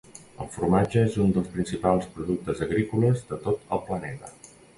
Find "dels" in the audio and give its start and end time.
1.35-1.51